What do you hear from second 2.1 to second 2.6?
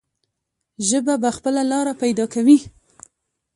کوي.